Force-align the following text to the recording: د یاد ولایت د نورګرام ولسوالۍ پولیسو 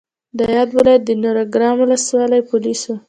د 0.37 0.39
یاد 0.55 0.69
ولایت 0.77 1.01
د 1.05 1.11
نورګرام 1.23 1.75
ولسوالۍ 1.79 2.41
پولیسو 2.49 2.93